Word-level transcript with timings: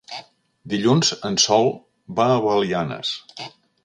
Dilluns 0.71 1.11
en 1.29 1.37
Sol 1.43 1.69
va 2.21 2.27
a 2.31 2.39
Belianes. 2.47 3.13